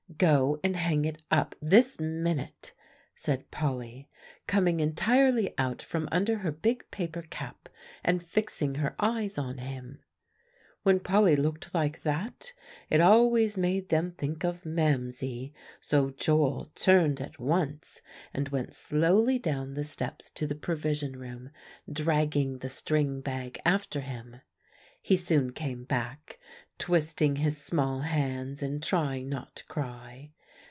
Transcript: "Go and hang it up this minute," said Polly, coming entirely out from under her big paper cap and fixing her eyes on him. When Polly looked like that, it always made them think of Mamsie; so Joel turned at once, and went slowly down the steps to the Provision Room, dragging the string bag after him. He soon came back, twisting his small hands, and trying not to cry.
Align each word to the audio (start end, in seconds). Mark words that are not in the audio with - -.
"Go 0.17 0.59
and 0.63 0.75
hang 0.75 1.05
it 1.05 1.23
up 1.31 1.55
this 1.63 1.99
minute," 1.99 2.73
said 3.15 3.49
Polly, 3.49 4.07
coming 4.45 4.79
entirely 4.79 5.55
out 5.57 5.81
from 5.81 6.07
under 6.11 6.39
her 6.39 6.51
big 6.51 6.85
paper 6.91 7.23
cap 7.23 7.69
and 8.03 8.21
fixing 8.21 8.75
her 8.75 8.93
eyes 8.99 9.39
on 9.39 9.57
him. 9.57 10.03
When 10.83 10.99
Polly 10.99 11.35
looked 11.35 11.73
like 11.73 12.03
that, 12.03 12.53
it 12.87 13.01
always 13.01 13.57
made 13.57 13.89
them 13.89 14.11
think 14.11 14.43
of 14.43 14.63
Mamsie; 14.63 15.53
so 15.79 16.11
Joel 16.11 16.65
turned 16.75 17.19
at 17.19 17.39
once, 17.39 18.03
and 18.31 18.47
went 18.49 18.75
slowly 18.75 19.39
down 19.39 19.73
the 19.73 19.83
steps 19.85 20.29
to 20.31 20.45
the 20.45 20.53
Provision 20.55 21.17
Room, 21.17 21.49
dragging 21.91 22.59
the 22.59 22.69
string 22.69 23.21
bag 23.21 23.59
after 23.65 24.01
him. 24.01 24.41
He 25.03 25.17
soon 25.17 25.51
came 25.53 25.83
back, 25.83 26.37
twisting 26.77 27.35
his 27.37 27.59
small 27.59 28.01
hands, 28.01 28.63
and 28.63 28.81
trying 28.81 29.29
not 29.29 29.55
to 29.55 29.65
cry. 29.65 30.31